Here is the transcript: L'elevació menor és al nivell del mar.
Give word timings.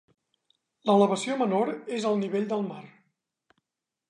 L'elevació 0.89 1.37
menor 1.43 1.71
és 2.01 2.09
al 2.13 2.19
nivell 2.25 2.51
del 2.55 2.67
mar. 2.71 2.83